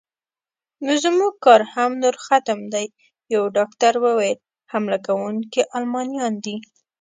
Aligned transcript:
نو 0.83 0.91
زموږ 1.03 1.33
کار 1.45 1.61
هم 1.73 1.91
نور 2.01 2.15
ختم 2.25 2.59
دی، 2.73 2.85
یو 3.33 3.43
ډاکټر 3.57 3.93
وویل: 4.05 4.39
حمله 4.71 4.97
کوونکي 5.07 5.61
المانیان 5.77 6.33
دي. 6.45 6.55